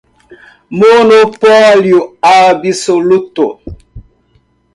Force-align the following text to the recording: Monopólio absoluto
Monopólio 0.79 2.17
absoluto 2.19 3.61